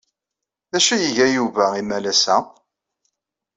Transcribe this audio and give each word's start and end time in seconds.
D 0.71 0.73
acu 0.77 0.91
ay 0.93 1.03
iga 1.09 1.27
Yuba 1.35 1.65
imalas-a? 1.81 2.37